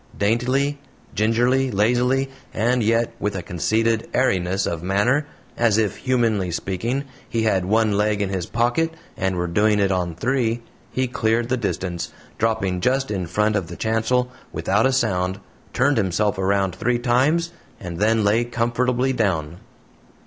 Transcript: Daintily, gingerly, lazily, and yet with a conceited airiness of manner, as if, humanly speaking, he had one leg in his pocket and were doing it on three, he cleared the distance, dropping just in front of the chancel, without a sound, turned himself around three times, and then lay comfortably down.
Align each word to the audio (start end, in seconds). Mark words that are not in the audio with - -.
Daintily, 0.17 0.79
gingerly, 1.13 1.69
lazily, 1.69 2.31
and 2.55 2.81
yet 2.81 3.13
with 3.19 3.35
a 3.35 3.43
conceited 3.43 4.09
airiness 4.15 4.65
of 4.65 4.81
manner, 4.81 5.27
as 5.55 5.77
if, 5.77 5.97
humanly 5.97 6.49
speaking, 6.49 7.03
he 7.29 7.43
had 7.43 7.65
one 7.65 7.91
leg 7.95 8.19
in 8.19 8.29
his 8.29 8.47
pocket 8.47 8.95
and 9.15 9.35
were 9.35 9.45
doing 9.45 9.79
it 9.79 9.91
on 9.91 10.15
three, 10.15 10.63
he 10.91 11.05
cleared 11.07 11.49
the 11.49 11.55
distance, 11.57 12.11
dropping 12.39 12.81
just 12.81 13.11
in 13.11 13.27
front 13.27 13.55
of 13.55 13.67
the 13.67 13.75
chancel, 13.77 14.31
without 14.51 14.87
a 14.87 14.91
sound, 14.91 15.39
turned 15.71 15.97
himself 15.97 16.39
around 16.39 16.73
three 16.75 16.97
times, 16.97 17.51
and 17.79 17.99
then 17.99 18.23
lay 18.23 18.43
comfortably 18.43 19.13
down. 19.13 19.57